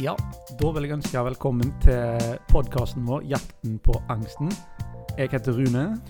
[0.00, 0.14] Ja,
[0.56, 4.48] da vil jeg ønske velkommen til podkasten vår 'Jakten på angsten'.
[5.18, 6.00] Jeg heter Rune.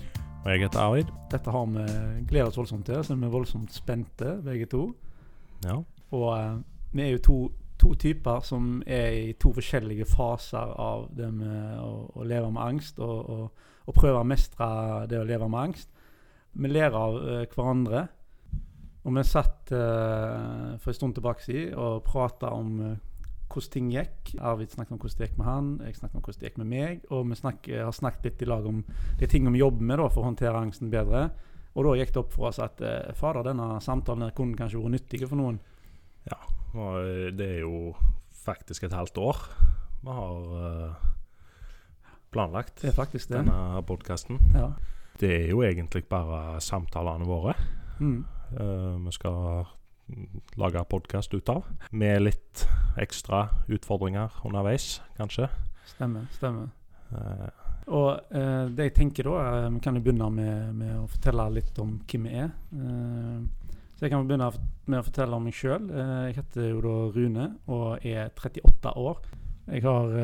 [0.45, 1.09] Og jeg heter Arvid.
[1.31, 4.93] Dette har vi gleda oss voldsomt til, så vi er voldsomt spente begge to.
[5.65, 5.75] Ja.
[6.11, 6.61] Og uh,
[6.93, 11.83] vi er jo to, to typer som er i to forskjellige faser av det med
[11.83, 13.51] å, å leve med angst, og, og,
[13.85, 15.91] og prøve å mestre det å leve med angst.
[16.53, 18.07] Vi ler av uh, hverandre.
[19.03, 23.01] Og vi satt uh, for en stund tilbake og prata om
[23.51, 24.33] hvordan ting gikk.
[24.39, 26.69] Arvid snakket om hvordan det gikk med han, jeg snakket om hvordan det gikk med
[26.71, 27.03] meg.
[27.11, 28.83] Og vi snak, har snakket litt i lag om
[29.19, 31.27] de tingene vi jobber med da, for å håndtere angsten bedre.
[31.71, 34.81] Og da gikk det opp for oss at eh, fader, denne samtalen her kunne kanskje
[34.81, 35.61] vært nyttig for noen.
[36.31, 36.39] ja.
[36.71, 37.91] Og eh, det er jo
[38.41, 39.39] faktisk et halvt år
[40.01, 41.09] vi har eh,
[42.31, 43.27] planlagt Det det.
[43.29, 44.39] denne podkasten.
[44.55, 44.71] Ja.
[45.19, 47.55] Det er jo egentlig bare samtalene våre
[48.01, 48.25] Mm.
[48.59, 49.67] Uh, vi skal
[50.59, 51.65] lage podkast ut av.
[51.91, 52.65] Med litt
[52.99, 55.49] ekstra utfordringer underveis, kanskje.
[55.87, 56.27] Stemmer.
[56.35, 56.69] stemmer.
[57.11, 57.49] Uh,
[57.91, 61.47] Og uh, det jeg tenker da, eh, vi kan jo begynne med, med å fortelle
[61.57, 62.51] litt om hvem vi er.
[62.71, 63.41] Uh,
[63.97, 64.51] så jeg kan begynne
[64.85, 65.89] med å fortelle om meg sjøl.
[65.91, 69.19] Jeg heter jo da Rune og er 38 år.
[69.67, 70.15] Jeg har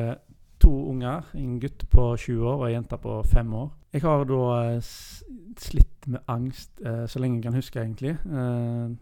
[0.58, 3.68] to unger, en gutt på 20 år og ei jente på 5 år.
[3.94, 4.48] Jeg har da
[4.82, 8.16] slitt med angst så lenge jeg kan huske, egentlig.
[8.18, 8.96] Eh,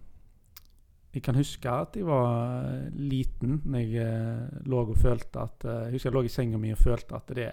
[1.16, 5.64] jeg kan huske at jeg var eh, liten når jeg eh, lå og følte at
[5.64, 7.46] eh, Jeg husker jeg lå i senga mi og følte at det,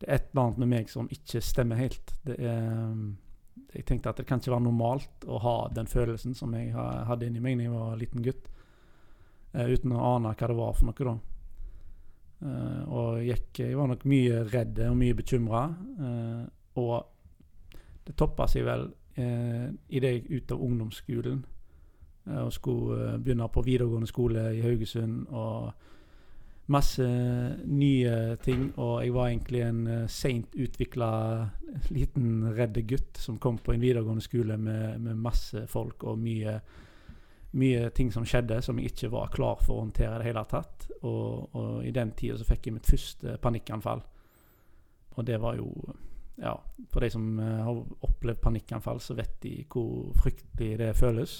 [0.00, 2.14] det er et eller annet med meg som ikke stemmer helt.
[2.24, 2.94] Det er,
[3.74, 7.04] jeg tenkte at det kan ikke være normalt å ha den følelsen som jeg ha-
[7.10, 8.48] hadde inni meg da jeg var liten gutt,
[9.52, 11.16] uten å ane hva det var for noe, da.
[12.94, 15.62] Og jeg, gikk, jeg var nok mye redd og mye bekymra.
[16.78, 16.94] og
[18.06, 18.86] det toppa seg vel
[19.18, 21.42] uh, idet jeg ut av ungdomsskolen
[22.44, 25.26] og skulle eh, begynne på videregående skole i Haugesund.
[25.28, 25.72] og
[26.68, 27.04] masse
[27.64, 31.08] nye ting, og jeg var egentlig en uh, seint utvikla
[31.88, 36.58] liten redde gutt som kom på en videregående skole med, med masse folk og mye,
[37.56, 40.44] mye ting som skjedde som jeg ikke var klar for å håndtere i det hele
[40.50, 40.90] tatt.
[41.00, 44.04] Og, og i den tida så fikk jeg mitt første panikkanfall.
[45.16, 45.72] Og det var jo
[46.38, 46.52] Ja,
[46.92, 51.32] for de som eh, har opplevd panikkanfall, så vet de hvor fryktelig det føles.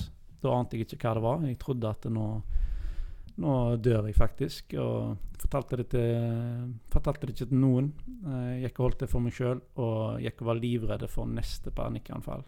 [0.43, 1.44] Da ante jeg ikke hva det var.
[1.49, 2.28] Jeg trodde at nå
[3.38, 4.75] nå dør jeg faktisk.
[4.82, 7.93] Og fortalte det, til, fortalte det ikke til noen.
[8.26, 11.31] Eh, Jeg gikk og holdt det for meg sjøl, og gikk og var livredd for
[11.31, 12.43] neste panikkanfall.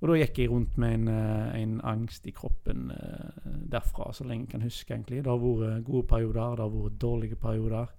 [0.00, 4.26] Og da gikk jeg rundt med en, eh, en angst i kroppen eh, derfra, så
[4.26, 5.22] lenge jeg kan huske, egentlig.
[5.24, 7.92] Det har vært gode perioder, det har vært dårlige perioder.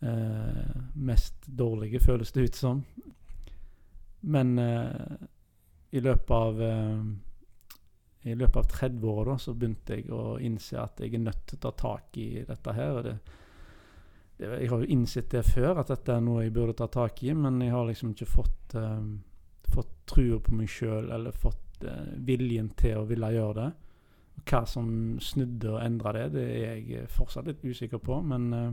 [0.00, 2.84] Eh, mest dårlige, føles det ut som.
[4.22, 5.16] Men eh,
[5.92, 7.02] i løpet av eh,
[8.22, 11.62] i løpet av 30-åra så begynte jeg å innse at jeg er nødt til å
[11.62, 13.02] ta tak i dette her.
[13.02, 13.14] det,
[14.36, 17.22] det, Jeg har jo innsett det før, at dette er noe jeg burde ta tak
[17.22, 19.20] i, men jeg har liksom ikke fått, um,
[19.70, 23.70] fått trua på meg sjøl eller fått uh, viljen til å ville gjøre det.
[24.48, 24.90] Hva som
[25.22, 28.18] snudde og endra det, det er jeg fortsatt litt usikker på.
[28.26, 28.68] Men uh,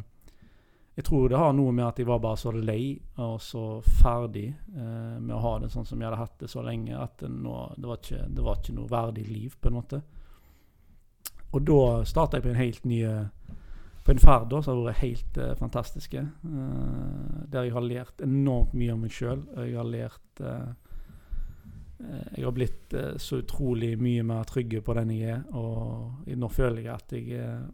[0.95, 4.47] jeg tror det har noe med at jeg var bare så lei og så ferdig
[4.47, 7.31] eh, med å ha det sånn som jeg hadde hatt det så lenge, at det,
[7.35, 9.99] nå, det, var ikke, det var ikke noe verdig liv, på en måte.
[11.51, 13.01] Og da starta jeg på en helt ny
[14.05, 16.19] På en ferd da, som har vært helt eh, fantastiske.
[16.21, 19.41] eh, der jeg har lært enormt mye om meg sjøl.
[19.57, 20.67] Jeg har lært eh,
[22.03, 26.29] eh, Jeg har blitt eh, så utrolig mye mer trygge på den jeg er, og
[26.37, 27.65] nå føler jeg at jeg eh,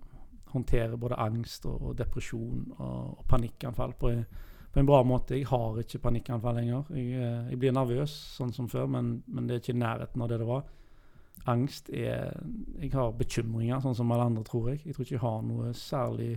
[0.53, 4.12] håndterer både angst og, og depresjon og, og panikkanfall på,
[4.74, 5.38] på en bra måte.
[5.38, 6.94] Jeg har ikke panikkanfall lenger.
[6.95, 10.24] Jeg, eh, jeg blir nervøs, sånn som før, men, men det er ikke i nærheten
[10.24, 10.63] av det det var.
[11.50, 12.36] Angst er
[12.81, 14.83] Jeg har bekymringer, sånn som alle andre, tror jeg.
[14.86, 16.31] Jeg tror ikke jeg har noe særlig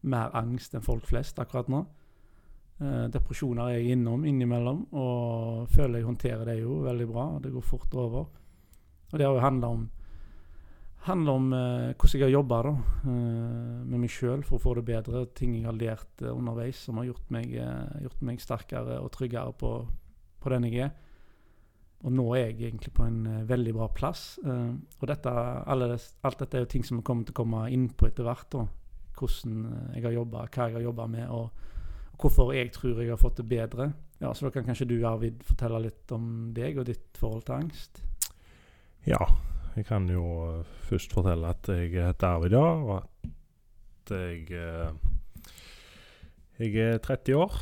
[0.00, 1.84] mer angst enn folk flest akkurat nå.
[2.80, 7.26] Eh, depresjoner er jeg innom innimellom, og føler jeg håndterer det jo veldig bra.
[7.42, 8.28] Det går fort over.
[9.10, 9.88] Og det har jo handla om
[11.06, 12.58] handler om eh, hvordan jeg har jobba
[13.04, 15.22] med meg sjøl for å få det bedre.
[15.36, 19.12] Ting jeg har lært eh, underveis som har gjort meg, eh, gjort meg sterkere og
[19.14, 19.70] tryggere på,
[20.40, 20.92] på den jeg er.
[22.00, 24.38] Og nå er jeg egentlig på en eh, veldig bra plass.
[24.44, 24.68] eh,
[25.00, 25.32] og dette,
[25.72, 28.48] alle, alt dette er jo ting som kommer til å komme inn på etter hvert.
[28.52, 28.66] da.
[29.18, 31.66] Hvordan eh, jeg har jobba, hva jeg har jobba med, og,
[32.14, 33.92] og hvorfor jeg tror jeg har fått det bedre.
[34.20, 37.56] Ja, Så da kan kanskje du, Arvid, fortelle litt om deg og ditt forhold til
[37.62, 38.02] angst?
[39.08, 39.24] ja.
[39.76, 42.64] Jeg kan jo eh, først fortelle at jeg heter Arvid, ja.
[42.82, 44.92] Og at jeg eh,
[46.60, 47.54] Jeg er 30 år.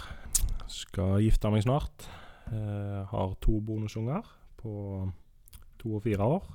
[0.67, 2.09] Skal gifte meg snart.
[2.51, 4.25] Jeg har to bonusunger
[4.59, 4.73] på
[5.79, 6.55] to og fire år.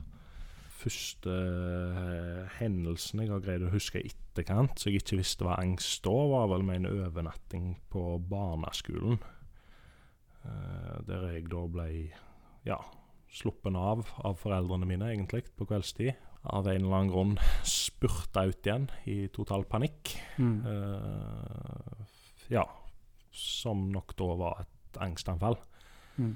[0.84, 5.62] første eh, hendelsen jeg har greid å huske i etterkant, så jeg ikke visste var
[5.62, 9.22] angst da, var vel med en overnatting på barneskolen.
[10.44, 11.88] Eh, der jeg da ble
[12.68, 12.82] ja,
[13.34, 16.14] sluppen av av foreldrene mine, egentlig, på kveldstid.
[16.44, 17.36] Av en eller annen grunn
[17.68, 20.14] spurta ut igjen i total panikk.
[20.38, 20.58] Mm.
[20.68, 22.04] Uh,
[22.52, 22.66] ja,
[23.32, 25.58] som nok da var et angstanfall.
[26.18, 26.36] Mm.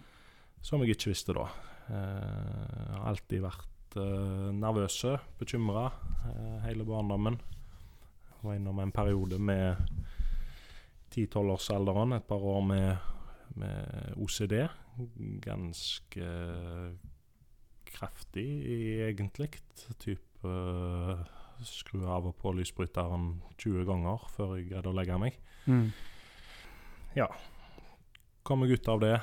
[0.63, 1.49] Som jeg ikke visste da.
[1.87, 5.89] Uh, har alltid vært uh, nervøse, bekymra
[6.65, 7.37] hele barndommen.
[8.37, 9.79] Jeg var innom en periode med
[11.13, 13.13] 10-12-årsalderen, et par år med,
[13.59, 14.59] med OCD.
[15.43, 16.27] Ganske
[17.87, 18.47] kraftig,
[19.07, 19.51] egentlig.
[20.01, 21.21] Type uh,
[21.65, 25.39] skru av og på lysbryteren 20 ganger før jeg greide å legge meg.
[25.65, 25.87] Mm.
[28.45, 29.15] Kom meg ut av det.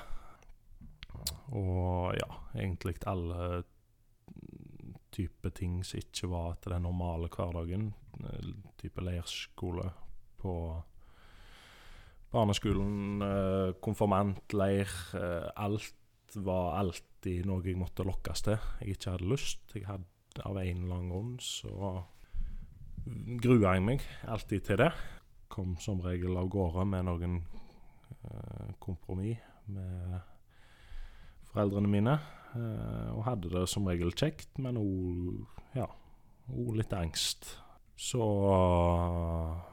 [1.55, 3.63] Og ja, egentlig alle
[5.15, 7.93] type ting som ikke var til den normale hverdagen.
[8.25, 8.51] eh,
[8.81, 9.93] Type leirskole
[10.41, 10.55] på
[12.35, 14.91] barneskolen, eh, konfirmantleir.
[15.15, 18.59] eh, Alt var alltid noe jeg måtte lokkes til.
[18.81, 19.75] Jeg ikke hadde lyst.
[19.75, 22.05] Jeg hadde av en eller annen grunn så
[23.41, 24.93] grua jeg meg alltid til det.
[25.49, 27.43] Kom som regel av gårde med noen
[28.25, 30.21] eh, kompromiss med
[31.53, 32.19] foreldrene mine.
[32.55, 35.89] og hadde det som regel kjekt, men òg ja,
[36.79, 37.64] litt angst.
[37.97, 38.21] Så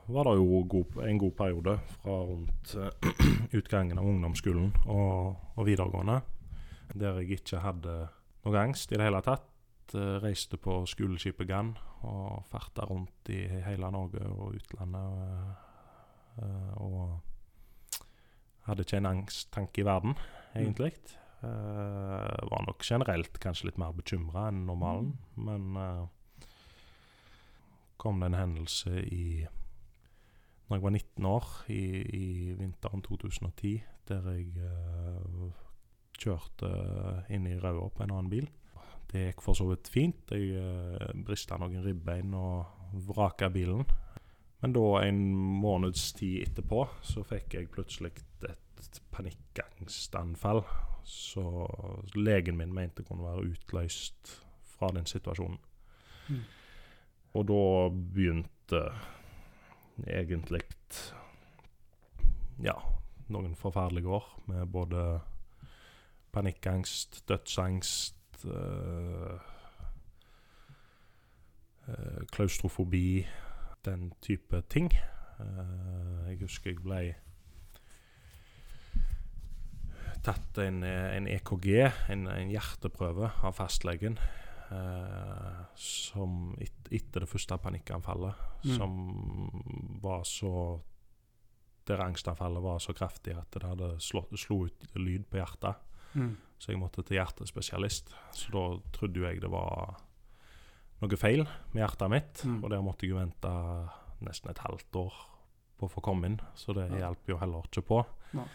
[0.07, 2.91] var det jo god, en god periode fra rundt eh,
[3.59, 6.19] utgangen av ungdomsskolen og, og videregående,
[6.94, 7.95] der jeg ikke hadde
[8.45, 9.50] noe angst i det hele tatt.
[9.97, 11.73] Eh, reiste på skoleskipet Gann
[12.07, 15.57] og farta rundt i hele Norge og utlandet.
[16.41, 17.19] eh, og
[18.68, 20.15] hadde ikke en angsttanke i verden,
[20.56, 20.94] egentlig.
[21.41, 26.03] Eh, var nok generelt kanskje litt mer bekymra enn normalen, men eh,
[28.01, 29.45] kom det en hendelse i
[30.68, 31.83] Når jeg var 19 år, i,
[32.15, 33.71] i vinteren 2010,
[34.07, 35.50] der jeg uh,
[36.15, 36.69] kjørte
[37.30, 38.48] inn i Raua på en annen bil.
[39.12, 40.31] Det gikk for så vidt fint.
[40.31, 43.83] Jeg uh, brista noen ribbein og vraka bilen.
[44.63, 45.19] Men da, en
[45.59, 48.13] måneds tid etterpå, så fikk jeg plutselig
[48.47, 50.63] et panikkangstanfall.
[51.04, 51.44] Så
[52.15, 54.38] legen min mente kunne være utløst
[54.77, 55.59] fra den situasjonen.
[56.30, 56.44] Mm.
[57.33, 58.83] Og da begynte
[60.07, 60.66] egentlig
[62.62, 62.75] Ja,
[63.33, 65.19] noen forferdelige år med både
[66.31, 69.39] panikkangst, dødsangst øh,
[71.88, 73.25] øh, Klaustrofobi,
[73.86, 74.94] den type ting.
[75.39, 77.16] Uh, jeg husker jeg ble
[80.22, 81.68] tatt en, en EKG,
[82.13, 84.19] en, en hjerteprøve, av fastlegen.
[84.71, 88.75] Eh, som et, etter det første panikkanfallet, Mm.
[88.78, 90.80] som var så
[91.87, 95.75] Der angstanfallet var så kraftig at det hadde slå, slo ut lyd på hjertet.
[96.13, 96.37] Mm.
[96.59, 98.13] Så jeg måtte til hjertespesialist.
[98.37, 99.97] Så da trodde jeg det var
[101.01, 101.42] noe feil
[101.73, 102.44] med hjertet mitt.
[102.45, 102.63] Mm.
[102.63, 103.49] Og der måtte jeg jo vente
[104.21, 105.13] nesten et halvt år
[105.80, 106.97] på å få komme inn, så det Ja.
[107.09, 108.06] hjalp jo heller ikke på.
[108.33, 108.45] Ja.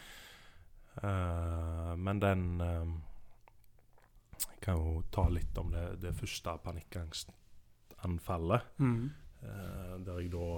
[1.02, 2.86] Eh, men den Jeg
[4.66, 8.62] kan jo ta litt om det, det første panikkangstanfallet.
[8.82, 9.04] Mm.
[9.46, 10.48] Eh, der jeg da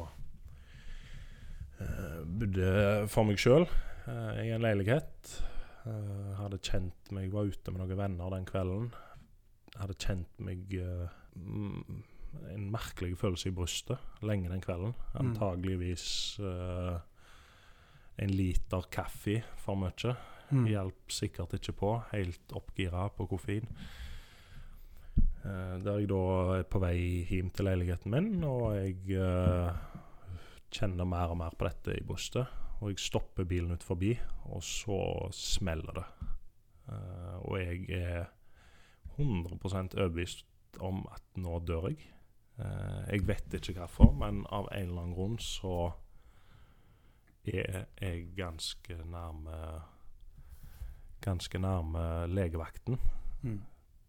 [1.85, 2.73] eh, bodde
[3.13, 3.67] for meg sjøl
[4.09, 5.45] i en leilighet.
[5.89, 8.89] Eh, hadde kjent meg Var ute med noen venner den kvelden.
[9.79, 11.07] Hadde kjent meg eh,
[12.53, 14.97] en merkelig følelse i brystet lenge den kvelden.
[15.13, 15.21] Mm.
[15.23, 16.09] Antageligvis
[16.43, 16.99] eh,
[18.19, 20.17] en liter kaffe for mye.
[20.51, 20.67] Mm.
[20.71, 21.95] Hjalp sikkert ikke på.
[22.13, 23.69] Helt oppgira på koffein.
[25.45, 26.23] Uh, der jeg da
[26.59, 29.77] er på vei hjem til leiligheten min, og jeg uh,
[30.75, 32.49] kjenner mer og mer på dette i brystet.
[32.79, 34.13] Og jeg stopper bilen ut forbi,
[34.51, 34.99] og så
[35.35, 36.07] smeller det.
[36.89, 38.29] Uh, og jeg er
[39.19, 40.47] 100% overbevist
[40.85, 42.05] om at nå dør jeg.
[42.59, 45.93] Jeg vet ikke hvorfor, men av en eller annen grunn så
[47.47, 49.59] er jeg ganske nærme
[51.21, 52.99] Ganske nærme legevakten
[53.43, 53.61] Mm.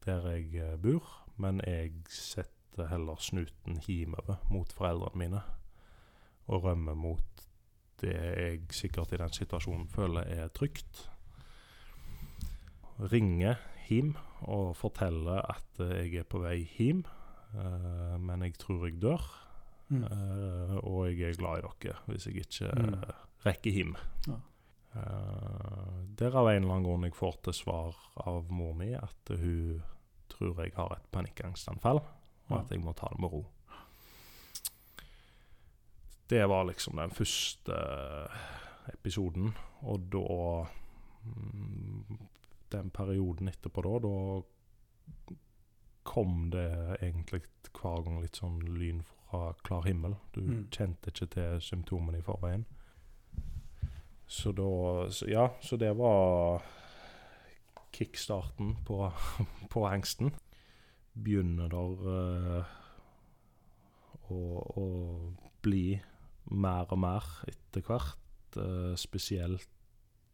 [0.06, 1.06] der jeg eh, bor,
[1.38, 5.42] men jeg setter heller snuten hjemover mot foreldrene mine.
[6.48, 7.22] Og rømmer mot
[8.02, 11.10] det jeg sikkert i den situasjonen føler er trygt.
[13.00, 13.56] Ringer
[13.88, 17.04] hjem og forteller at eh, jeg er på vei hjem,
[17.54, 19.24] uh, men jeg tror jeg dør.
[19.90, 20.04] Mm.
[20.04, 23.00] Uh, og jeg er glad i dere hvis jeg ikke Mm.
[23.46, 23.96] rekker hjem.
[24.28, 24.34] Ja.
[24.96, 29.30] Eh, der av en eller annen grunn jeg får til svar av mor mi at
[29.30, 29.84] hun
[30.30, 32.02] tror jeg har et panikkangstanfall.
[32.50, 33.46] og at jeg må ta det med ro.
[36.30, 37.76] Det var liksom den første
[38.94, 40.66] episoden, og da
[41.26, 42.20] mm,
[42.72, 45.36] Den perioden etterpå, da, da
[46.04, 47.42] kom det egentlig
[47.74, 50.16] hver gang litt sånn lyn fra klar himmel.
[50.34, 50.68] Du Mm.
[50.70, 52.66] kjente ikke til symptomene i forveien.
[54.30, 56.62] Så da så, Ja, så det var
[57.92, 59.12] kickstarten på,
[59.74, 60.32] på angsten.
[61.14, 62.76] Begynner der uh,
[64.30, 64.42] å,
[64.80, 64.86] å
[65.66, 65.98] bli
[66.54, 68.22] mer og mer etter hvert.
[68.54, 69.66] Uh, spesielt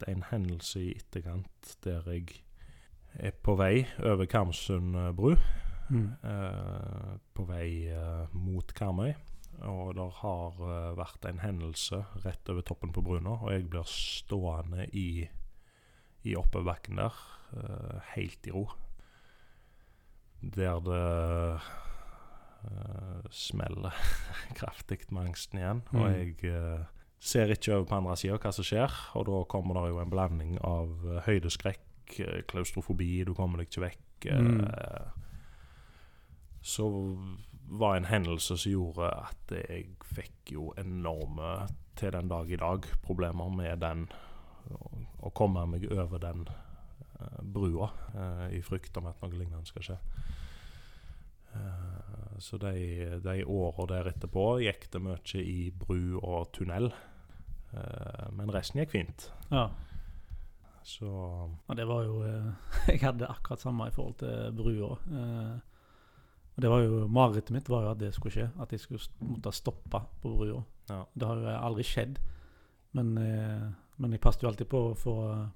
[0.08, 2.42] en hendelse i etterkant der jeg
[3.16, 5.38] er på vei over Karmsund bru.
[5.88, 6.12] Mm.
[6.20, 7.70] Uh, på vei
[8.36, 9.16] mot Karmøy.
[9.64, 13.88] Og det har eh, vært en hendelse rett over toppen på brua, og jeg blir
[13.90, 15.28] stående i,
[16.28, 17.22] i oppoverbakken der,
[17.56, 18.68] eh, helt i ro.
[20.46, 21.62] Der det
[22.66, 23.96] uh, smeller
[24.60, 25.82] kraftig med angsten igjen.
[25.94, 26.14] Og Mm.
[26.14, 26.86] jeg uh,
[27.20, 30.12] ser ikke over på andre sida hva som skjer, og da kommer det jo en
[30.12, 31.82] blanding av uh, høydeskrekk,
[32.52, 34.28] klaustrofobi, du kommer deg ikke vekk.
[34.30, 34.68] Mm.
[36.62, 36.86] Så
[37.68, 42.88] var en hendelse som gjorde at jeg fikk jo enorme, til den dag i dag,
[43.06, 44.06] problemer med den
[45.24, 49.86] å, komme meg over den uh, brua, uh, i frykt om at noe lignende skal
[49.88, 49.98] skje.
[51.56, 52.76] Uh, så de,
[53.24, 56.92] de åra der etterpå gikk det mye i bru og tunnel.
[58.36, 59.26] Men resten gikk fint.
[59.52, 59.66] Ja.
[60.86, 61.08] Så
[61.68, 62.20] ja, det var jo
[62.92, 64.92] Jeg hadde akkurat samme i forhold til brua.
[65.10, 65.56] Eh,
[66.56, 68.46] og det var jo Marerittet mitt var jo at det skulle skje.
[68.64, 70.62] At jeg skulle måtte stoppe på brua.
[70.90, 71.02] Ja.
[71.14, 72.20] Det har jo aldri skjedd.
[72.96, 73.66] Men, eh,
[73.98, 75.16] men jeg passet jo alltid på å få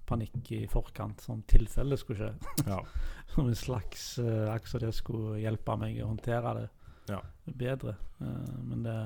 [0.09, 2.51] panikk i forkant, sånn tilfelle det skulle skje.
[2.67, 2.81] ja.
[3.33, 6.69] Som en slags eh, Akkurat som det skulle hjelpe meg å håndtere det
[7.13, 7.21] Ja.
[7.45, 7.95] bedre.
[8.19, 8.97] Eh, men det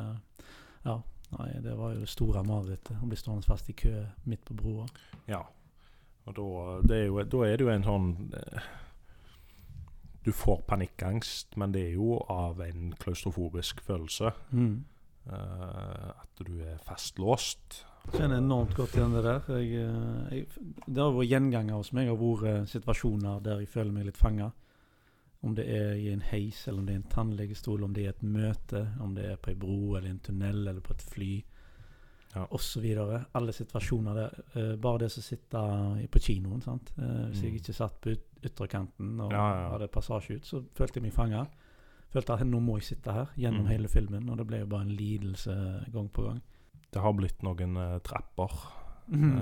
[0.85, 1.01] Ja.
[1.33, 2.97] Nei, det var jo det store marerittet.
[3.01, 4.85] Å bli stående fast i kø midt på broa.
[5.27, 5.39] Ja.
[6.27, 6.43] Og da,
[6.87, 8.61] det er jo, da er det jo en sånn eh,
[10.23, 14.31] Du får panikkangst, men det er jo av en klaustrofobisk følelse.
[14.51, 14.83] Mm.
[15.23, 17.83] Uh, at du er fastlåst.
[18.11, 19.45] Kjenner enormt godt igjen det der.
[19.61, 22.09] Jeg, eh, jeg, det har vært gjenganger hos meg.
[22.09, 24.49] Det har vært eh, situasjoner der jeg føler meg litt fanga.
[25.43, 28.11] Om det er i en heis, eller om det er en tannlegestol, om det er
[28.11, 31.07] et møte, om det er på ei bro eller i en tunnel eller på et
[31.13, 31.31] fly,
[32.35, 32.47] Ja.
[32.49, 32.85] osv.
[33.35, 34.37] Alle situasjoner der.
[34.55, 36.61] Uh, bare det som sitter på kinoen.
[36.65, 36.93] sant?
[36.97, 37.57] Uh, hvis jeg Mm.
[37.61, 39.69] ikke satt på yt ytterkanten og Ja, ja.
[39.71, 41.45] hadde passasje ut, så følte jeg meg fanga.
[42.11, 43.67] Følte at nå må jeg sitte her gjennom Mm.
[43.69, 46.41] hele filmen, og det ble jo bare en lidelse gang på gang.
[46.91, 48.51] Det har blitt noen uh, trapper
[49.07, 49.39] mm.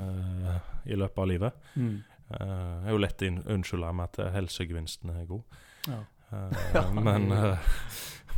[0.85, 1.53] i løpet av livet.
[1.75, 2.03] Mm.
[2.29, 2.39] Det
[2.87, 5.43] er jo lett å unnskylde med at helsegevinsten er god.
[5.87, 6.03] Ja.
[6.93, 7.57] Men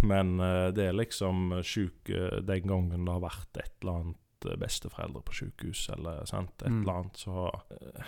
[0.04, 0.38] men
[0.74, 2.10] det er liksom sjuk
[2.42, 6.70] Den gangen det har vært et eller annet eh, besteforeldre på sykehus, eller sant, et
[6.72, 6.82] Mm.
[6.82, 8.04] eller annet, så eh,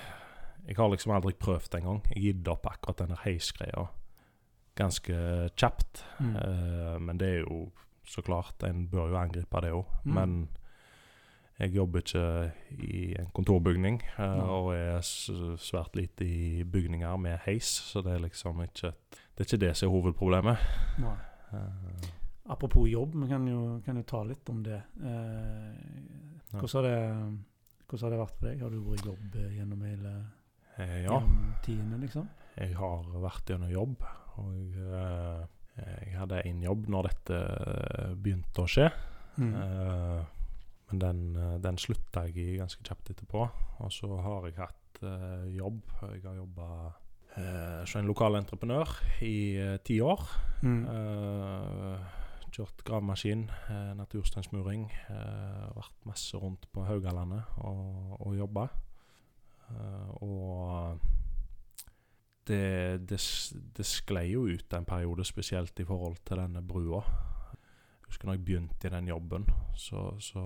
[0.67, 2.01] Jeg har liksom aldri prøvd det engang.
[2.15, 3.87] Jeg gitt opp akkurat denne heisgreia
[4.75, 5.13] ganske
[5.55, 6.03] kjapt.
[6.19, 6.35] Mm.
[6.35, 7.71] Uh, men det er jo
[8.05, 9.85] så klart En bør jo angripe det òg.
[10.03, 10.13] Mm.
[10.13, 10.49] Men
[11.59, 12.51] jeg jobber ikke
[12.83, 14.49] i en kontorbygning, uh, Nei.
[14.49, 14.99] og er
[15.57, 19.77] svært lite i bygninger med heis, så det er liksom ikke Det er ikke det
[19.77, 20.57] som er hovedproblemet.
[20.99, 21.15] Nei.
[21.53, 22.09] Eh,
[22.53, 23.45] Apropos jobb, vi kan
[23.85, 24.81] kan jo ta litt om det.
[25.01, 25.75] Eh,
[26.53, 26.97] hvordan, har det
[27.87, 28.61] hvordan har det vært for deg?
[28.61, 30.15] Har du vært i jobb eh, gjennom hele
[30.77, 32.27] eh, ja, gjennom tidene, liksom?
[32.55, 34.05] jeg har vært gjennom jobb,
[34.39, 35.41] og eh,
[35.75, 38.87] jeg hadde én jobb når dette eh, begynte å skje.
[39.35, 39.53] Mm.
[39.59, 40.19] Eh,
[40.85, 41.23] men den,
[41.63, 43.47] den slutta jeg i ganske kjapt etterpå.
[43.83, 44.99] Og så har jeg hatt
[45.51, 45.81] jobb.
[46.13, 46.67] Jeg har jobba
[47.89, 48.93] som en lokal entreprenør
[49.25, 50.21] i ti år.
[50.61, 50.85] Mm.
[52.55, 54.85] Kjørt gravemaskin, eh, natursteinsmuring.
[55.11, 58.69] eh, vært masse rundt på Haugalandet og, og jobba.
[59.73, 60.99] Eh, og
[62.47, 63.19] det, det,
[63.75, 67.01] det sklei jo ut en periode, spesielt i forhold til denne brua.
[67.03, 70.43] Jeg husker når jeg begynte i den jobben, så, så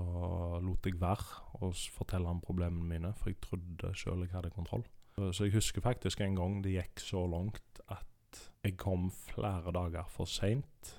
[0.63, 4.87] lot jeg være å fortelle om problemene mine, for jeg trodde sjøl jeg hadde kontroll.
[5.19, 10.09] Så jeg husker faktisk en gang det gikk så langt at jeg kom flere dager
[10.09, 10.95] for seint.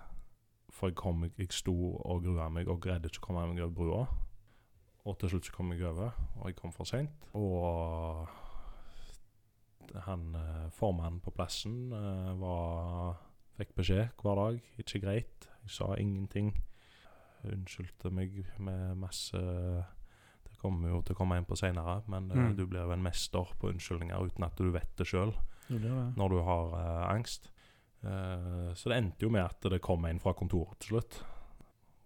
[0.81, 3.75] For jeg, kom, jeg sto og grua meg og greide ikke å komme meg over
[3.77, 4.07] brua.
[5.05, 7.27] Og til slutt så kom jeg over, og jeg kom for seint.
[7.37, 8.29] Og
[10.07, 13.19] han eh, formannen på plassen eh, var
[13.61, 14.61] Fikk beskjed hver dag.
[14.81, 15.49] Ikke greit.
[15.67, 16.55] Jeg sa ingenting.
[17.45, 22.37] Unnskyldte meg med masse Det kommer jo til å komme inn på seinere, men eh,
[22.41, 22.57] Mm.
[22.57, 25.35] du blir jo en mester på unnskyldninger uten at du vet det sjøl
[26.17, 27.51] når du har eh, angst.
[28.05, 31.19] Eh, så det endte jo med at det kom en fra kontoret til slutt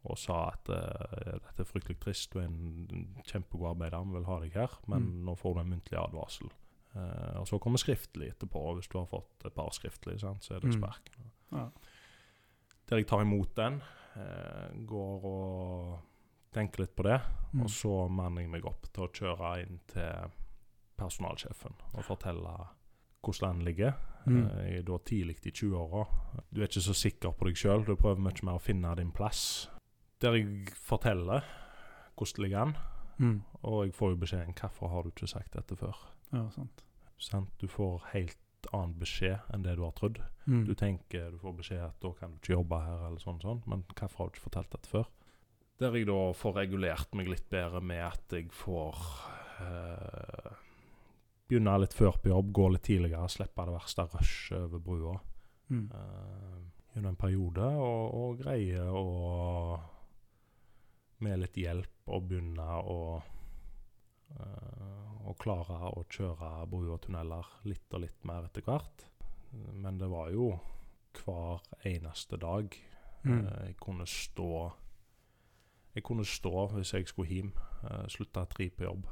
[0.04, 4.26] og sa at eh, dette er fryktelig trist, du er en kjempegod arbeider, vi vil
[4.28, 5.24] ha deg her, men Mm.
[5.24, 6.50] nå får du en muntlig advarsel.
[6.94, 8.60] Uh, og så kommer skriftlig etterpå.
[8.76, 10.78] Hvis du har fått et par skriftlig, sant, så er det Mm.
[10.82, 11.08] spark.
[11.50, 11.70] Ja.
[12.86, 13.80] Der jeg tar imot den,
[14.16, 15.98] uh, går og
[16.52, 17.20] tenker litt på det,
[17.52, 17.62] Mm.
[17.62, 20.30] og så manner jeg meg opp til å kjøre inn til
[20.96, 22.68] personalsjefen og fortelle
[23.24, 23.94] hvordan den ligger.
[24.26, 24.46] Mm.
[24.46, 26.04] Eh, da tidlig i 20-åra.
[26.50, 27.84] Du er ikke så sikker på deg sjøl.
[27.84, 29.68] Du prøver mye mer å finne din plass.
[30.20, 31.44] Der jeg forteller
[32.14, 32.76] hvordan det ligger an,
[33.18, 33.42] Mm.
[33.62, 36.82] og jeg får jo beskjeden 'Hvorfor har du ikke sagt dette før?' Ja, sant.
[37.18, 37.50] Sant?
[37.60, 38.36] Du får helt
[38.72, 40.18] annen beskjed enn det du har trodd.
[40.48, 40.64] Mm.
[40.66, 43.62] Du tenker du får beskjed at da kan du ikke jobbe her, eller sånn, sånn,
[43.66, 45.06] men hvorfor har du ikke fortalt dette før?
[45.78, 48.94] Der jeg da får regulert meg litt bedre med at jeg får
[49.60, 50.52] eh,
[51.48, 55.20] begynne litt før på jobb, gå litt tidligere, slippe det verste rushet over brua
[55.70, 55.86] Mm.
[55.94, 56.58] uh,
[56.94, 59.80] gjennom en periode, og, og greie å
[61.24, 62.98] med litt hjelp å begynne å
[64.38, 69.06] uh, å klare å kjøre bruer og tunneler litt og litt mer etter hvert.
[69.72, 70.50] Men det var jo
[71.24, 72.74] hver eneste dag
[73.24, 73.46] Mm.
[73.46, 74.72] eh, jeg kunne stå
[75.94, 77.52] Jeg kunne stå hvis jeg skulle hjem.
[77.84, 79.06] Uh, slutta tre på jobb.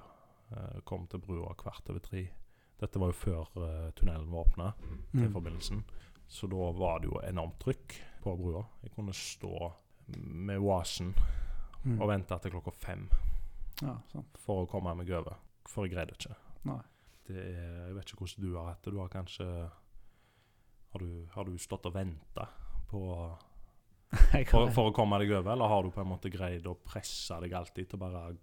[0.53, 2.27] Eh, kom til brua kvart over tre.
[2.83, 4.73] Dette var jo før eh, tunnelen var åpna
[5.13, 5.33] til Mm.
[5.33, 5.85] forbindelsen.
[6.29, 8.65] Så da var det jo enormt trykk på brua.
[8.83, 9.73] Jeg kunne stå
[10.17, 11.15] med oasen
[11.85, 12.01] Mm.
[12.01, 13.09] og vente til klokka fem
[13.83, 14.37] Ja, sant.
[14.39, 15.37] for å komme meg over.
[15.67, 16.35] For jeg greide ikke.
[17.27, 18.93] Det er, jeg vet ikke hvordan du har hatt det.
[18.93, 19.71] Du har kanskje
[20.93, 22.49] Har du, har du stått og venta
[22.91, 23.01] på
[24.51, 27.39] for, for å komme deg over, eller har du på en måte greid å presse
[27.41, 28.37] deg alltid til å bare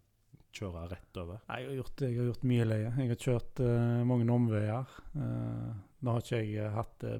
[0.56, 1.44] kjøre rett over?
[1.46, 2.90] Jeg har gjort, jeg har gjort mye leie.
[2.96, 4.98] Jeg har kjørt uh, mange omveier.
[5.14, 7.18] Uh, nå har ikke jeg eh, hatt eh,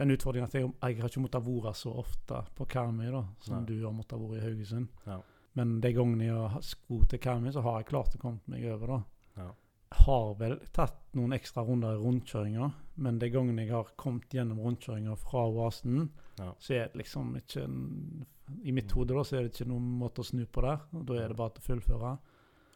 [0.00, 3.58] den utfordringen at jeg, jeg har ikke måttet være så ofte på Karmøy da, som
[3.58, 3.66] Nei.
[3.68, 4.92] du har måttet være i Haugesund.
[5.08, 5.18] Ja.
[5.58, 8.64] Men de gangene jeg har sko til Karmøy, så har jeg klart å komme meg
[8.70, 8.94] over.
[8.94, 9.00] da.
[9.42, 9.48] Ja.
[9.90, 12.68] Har vel tatt noen ekstra runder i rundkjøringa,
[13.02, 16.52] men de gangene jeg har kommet gjennom rundkjøringa fra oasen, Ja.
[16.58, 18.26] så er det liksom ikke en,
[18.64, 20.80] I mitt hode da, så er det ikke noen måte å snu på der.
[20.94, 22.18] og Da er det bare til å fullføre.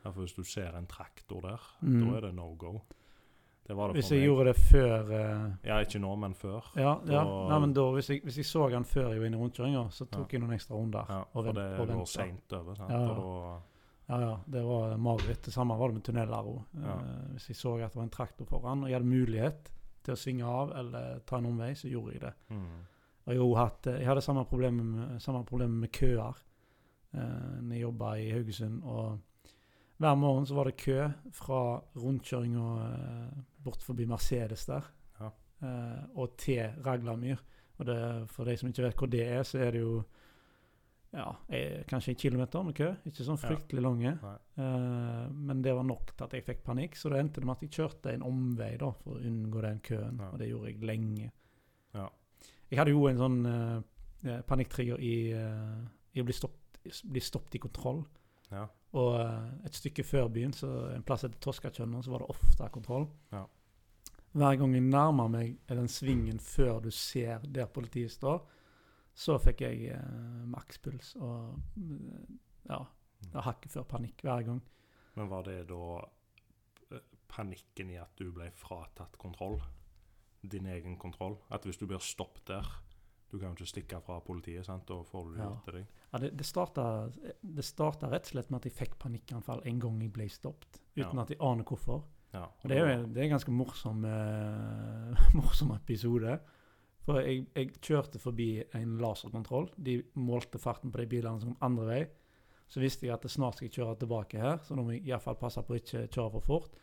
[0.04, 2.10] Ja, for hvis du ser en traktor der, Mm.
[2.10, 2.82] da er det no go.
[3.66, 4.28] Det var det Hvis jeg meg.
[4.28, 6.62] gjorde det før eh, Ja, ikke nå, men før.
[6.76, 7.24] Ja, ja.
[7.24, 9.40] Da- Nei, men da, hvis, jeg, hvis jeg så den før jeg var inne i
[9.40, 11.06] rundkjøringa, så tok jeg noen ekstra runder.
[11.08, 12.74] Ja, og for vent- det går seint over.
[12.74, 12.90] sant?
[12.90, 13.12] Ja, ja.
[13.14, 13.62] Og
[14.08, 14.32] Ja, ja.
[14.46, 15.42] Det var mareritt.
[15.46, 16.58] Det samme var det med tunneler òg.
[16.82, 16.96] Ja.
[17.32, 19.70] hvis jeg så at det var en traktor foran, og jeg hadde mulighet
[20.04, 22.34] til å svinge av eller ta en omvei, så gjorde jeg det.
[22.50, 22.82] mm.
[23.24, 26.34] Og jeg, hatt, eh, jeg hadde samme problemet med, samme problem med køer
[27.14, 28.82] uh, når jeg jobba i Haugesund.
[28.84, 29.18] og
[29.96, 31.60] hver morgen så var det kø fra
[31.96, 34.90] rundkjøringa uh, bort forbi Mercedes der
[35.20, 35.30] Ja.
[35.62, 37.36] eh, og til Raglamyr.
[37.78, 40.02] Og det, for de som ikke vet hvor det er, så er det jo
[41.14, 41.28] ja,
[41.86, 42.88] kanskje en kilometer med kø.
[43.06, 44.14] Ikke sånn fryktelig lange.
[44.58, 47.54] Eh, men det var nok til at jeg fikk panikk, så det endte det med
[47.54, 50.18] at jeg kjørte en omvei da, for å unngå den køen.
[50.32, 51.30] Og det gjorde jeg lenge.
[51.94, 52.08] Ja.
[52.70, 55.84] Jeg hadde jo en sånn eh, panikktrigger i, uh,
[56.16, 58.02] i å bli stoppet, i kontroll.
[58.50, 58.64] Ja.
[58.98, 59.14] Og
[59.66, 63.06] et stykke før byen, så en plass etter Toskatjønna, så var det ofte kontroll.
[63.34, 63.44] Ja.
[64.34, 68.42] Hver gang jeg nærmer meg den svingen før du ser der politiet står,
[69.14, 72.34] så fikk jeg eh, makspuls og eh,
[72.70, 72.80] ja,
[73.44, 74.60] hakket før panikk hver gang.
[75.14, 75.80] Men var det da
[76.90, 79.60] eh, panikken i at du ble fratatt kontroll?
[80.42, 81.38] Din egen kontroll?
[81.54, 82.66] At hvis du blir stoppet der
[83.32, 84.84] Du kan jo ikke stikke fra politiet, sant?
[84.86, 85.46] Da får du Ja.
[85.48, 85.86] gjort til deg.
[86.12, 86.84] Ja, det, det starta
[87.42, 90.78] det starta rett og slett med at jeg fikk panikkanfall en gang jeg ble stoppet,
[90.96, 91.22] uten Ja.
[91.24, 92.04] at jeg aner hvorfor.
[92.34, 92.44] Ja.
[92.44, 96.36] Og det er jo det er en ganske morsom, eh, morsom episode.
[97.04, 99.66] For jeg, jeg kjørte forbi en laserkontroll.
[99.76, 102.02] De målte farten på de bilene som kom andre vei.
[102.68, 105.04] Så visste jeg at det snart skal jeg kjøre tilbake her, så nå må jeg
[105.10, 106.78] iallfall passe på å ikke kjøre for fort.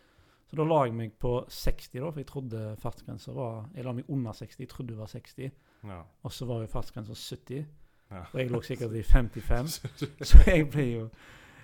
[0.51, 3.93] Så da la jeg meg på 60, da, for jeg trodde fartsgrensa var Jeg la
[3.97, 5.51] meg under 60, jeg trodde det var 60.
[5.89, 6.01] ja.
[6.27, 7.65] Og så var jo fartsgrensa 70,
[8.12, 8.25] Ja.
[8.34, 9.77] og jeg lå sikkert i 55.
[10.29, 11.05] Så jeg ble jo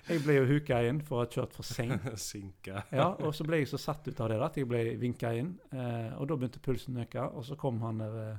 [0.08, 2.06] jeg ble jo huka inn for å ha kjørt for seint.
[2.30, 2.80] Sinke.
[2.96, 5.50] Ja, og så ble jeg så satt ut av det at jeg ble vinka inn.
[5.68, 8.38] Eh, og da begynte pulsen å øke, og så kom han der eh,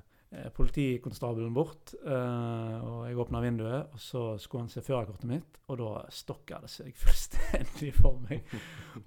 [0.55, 1.93] politikonstabelen bort.
[2.05, 6.59] Eh, og jeg åpna vinduet, og så skulle han se førerkortet mitt, og da stokka
[6.65, 8.53] det seg fullstendig for meg.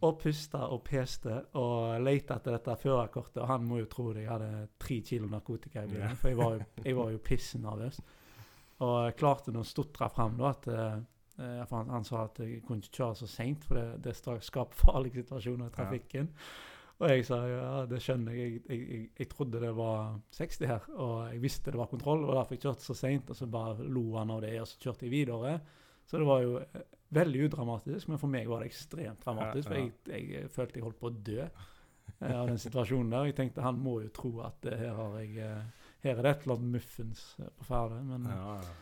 [0.00, 4.28] Og pusta og peste og leita etter dette førerkortet, og han må jo tro jeg
[4.30, 8.02] hadde tre kilo narkotika i bilen, for jeg var jo, jeg var jo pissenervøs.
[8.82, 11.00] Og jeg klarte nå å stotre fram da at eh,
[11.38, 14.76] Eh, han, han sa at jeg kunne ikke kjøre så seint, for det, det skaper
[14.76, 16.28] farlige situasjoner i trafikken.
[17.00, 18.62] Og jeg sa ja, det skjønner jeg.
[18.68, 22.36] Jeg, jeg, jeg, trodde det var 60 her, og jeg visste det var kontroll, og
[22.38, 23.30] derfor jeg kjørte så seint.
[23.32, 25.56] Og så bare lo han av det, og så kjørte jeg videre.
[26.06, 29.68] Så det var jo eh, veldig udramatisk, men for meg var det ekstremt dramatisk.
[29.68, 33.30] For jeg, jeg følte jeg holdt på å dø eh, av den situasjonen der.
[33.30, 36.32] Jeg tenkte han må jo tro at eh, her har jeg eh, her er det
[36.32, 38.00] et eller annet muffens på ferde.
[38.06, 38.78] Men, Ja, ja.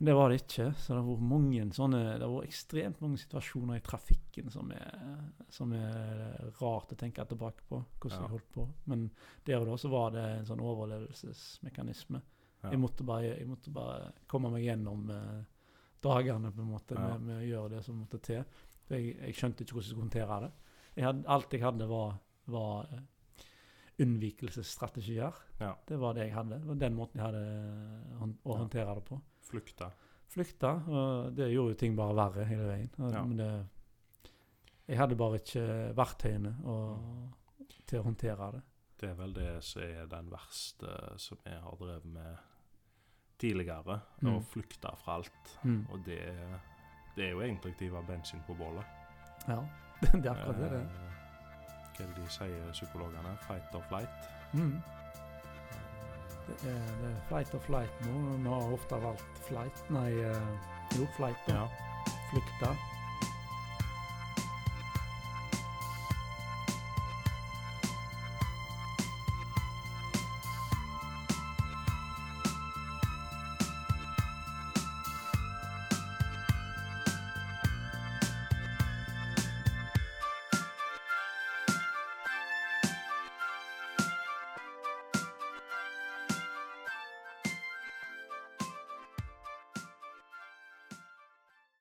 [0.00, 0.66] Men det var det ikke.
[0.80, 4.70] Så det har vært mange sånne Det har vært ekstremt mange situasjoner i trafikken som
[4.72, 4.94] er,
[5.52, 7.82] som er rart å tenke tilbake på.
[8.00, 8.22] Hvordan Ja.
[8.24, 8.64] jeg holdt på.
[8.86, 9.10] Men
[9.44, 12.20] der og da så var det en sånn overlevelsesmekanisme.
[12.62, 12.70] Ja.
[12.70, 15.44] Jeg, måtte bare, jeg måtte bare komme meg gjennom eh,
[16.04, 17.06] dagene på en måte Ja.
[17.18, 18.44] med, med å gjøre det som måtte til.
[18.90, 20.50] Jeg, jeg skjønte ikke hvordan jeg skulle håndtere det.
[20.96, 23.04] Jeg hadde, alt jeg hadde, var, var eh,
[24.00, 25.36] unnvikelsesstrategier.
[25.60, 25.74] Ja.
[25.88, 26.60] Det var det jeg hadde.
[26.60, 29.20] Det var den måten jeg hadde eh, å håndtere det på.
[29.50, 29.90] Flykta.
[30.30, 32.90] Flykta, og det gjorde jo ting bare verre hele veien.
[33.02, 33.22] Ja.
[33.26, 33.50] Men det,
[34.90, 35.64] jeg hadde bare ikke
[35.98, 38.62] verktøyene og, til å håndtere det.
[39.00, 42.46] Det er vel det som er den verste som jeg har drevet med
[43.40, 44.00] tidligere.
[44.20, 44.34] Mm.
[44.34, 45.54] Å flykte fra alt.
[45.64, 45.84] Mm.
[45.90, 46.22] Og det,
[47.16, 48.98] det er jo egentlig å hive bensin på bålet.
[49.48, 49.62] Ja,
[50.02, 50.74] det er akkurat det.
[50.76, 51.09] det.
[52.06, 53.36] Hva de sier, psykologene?
[53.46, 54.30] Fight or flight.
[54.52, 54.82] Mm.
[56.46, 58.36] Det er, det er flight or flight nå.
[58.36, 59.84] Vi har ofte valgt flight.
[59.90, 60.48] Nei, eh,
[60.98, 61.46] jo, flight.
[61.46, 61.54] da.
[61.54, 61.66] Ja.
[62.30, 62.74] Flykta.